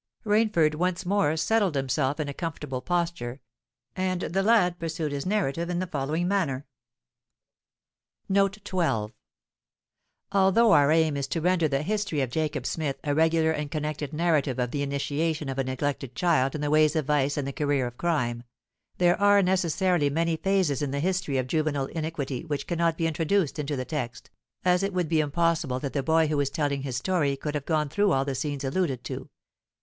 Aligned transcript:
Rainford 0.25 0.73
once 0.73 1.05
more 1.05 1.37
settled 1.37 1.75
himself 1.75 2.19
in 2.19 2.27
a 2.27 2.33
comfortable 2.33 2.81
posture; 2.81 3.39
and 3.95 4.21
the 4.21 4.41
lad 4.41 4.79
pursued 4.79 5.11
his 5.11 5.27
narrative 5.27 5.69
in 5.69 5.77
the 5.77 5.85
following 5.85 6.27
manner. 6.27 6.65
Footnote 8.25 8.57
12: 8.63 9.11
Although 10.31 10.71
our 10.71 10.91
aim 10.91 11.15
is 11.17 11.27
to 11.27 11.39
render 11.39 11.67
the 11.67 11.83
"History 11.83 12.19
of 12.21 12.31
Jacob 12.31 12.65
Smith" 12.65 12.97
a 13.03 13.13
regular 13.13 13.51
and 13.51 13.69
connected 13.69 14.11
narrative 14.11 14.57
of 14.57 14.71
the 14.71 14.81
initiation 14.81 15.49
of 15.49 15.59
a 15.59 15.63
neglected 15.63 16.15
child 16.15 16.55
in 16.55 16.61
the 16.61 16.71
ways 16.71 16.95
of 16.95 17.05
vice 17.05 17.37
and 17.37 17.47
the 17.47 17.53
career 17.53 17.85
of 17.85 17.99
crime, 17.99 18.41
there 18.97 19.21
are 19.21 19.43
necessarily 19.43 20.09
many 20.09 20.35
phases 20.35 20.81
in 20.81 20.89
the 20.89 20.99
history 20.99 21.37
of 21.37 21.45
juvenile 21.45 21.85
iniquity 21.85 22.43
which 22.43 22.65
cannot 22.65 22.97
be 22.97 23.05
introduced 23.05 23.59
into 23.59 23.75
the 23.75 23.85
text, 23.85 24.31
as 24.65 24.81
it 24.81 24.95
would 24.95 25.07
be 25.09 25.19
impossible 25.19 25.79
that 25.79 25.93
the 25.93 26.01
boy 26.01 26.25
who 26.25 26.39
is 26.39 26.49
telling 26.49 26.81
his 26.81 26.97
story 26.97 27.37
could 27.37 27.53
have 27.53 27.65
gone 27.67 27.87
through 27.87 28.11
all 28.11 28.25
the 28.25 28.33
scenes 28.33 28.63
alluded 28.63 29.03
to. 29.03 29.29